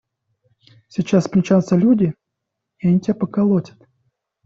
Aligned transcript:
Сейчас 0.87 1.27
примчатся… 1.27 1.75
люди, 1.75 2.15
и 2.79 2.87
они 2.87 2.99
тебя 2.99 3.13
поколотят. 3.13 3.77